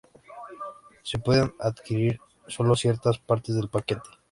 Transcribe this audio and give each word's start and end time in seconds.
Se 1.03 1.19
pueden 1.19 1.53
adquirir 1.59 2.19
solo 2.47 2.75
ciertas 2.75 3.19
partes 3.19 3.53
del 3.55 3.69
paquete, 3.69 3.99
a 4.01 4.01
menor 4.01 4.07
precio. 4.09 4.19